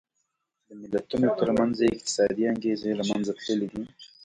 د 0.67 0.69
ملتونو 0.81 1.27
ترمنځ 1.39 1.77
یې 1.83 1.93
اقتصادي 1.95 2.43
انګېزې 2.51 2.91
له 2.99 3.03
منځه 3.09 3.31
تللې 3.41 3.67
دي. 3.73 3.83